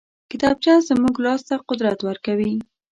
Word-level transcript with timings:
کتابچه 0.31 0.73
زموږ 0.89 1.15
لاس 1.25 1.41
ته 1.47 1.55
قدرت 1.69 1.99
ورکوي 2.03 2.53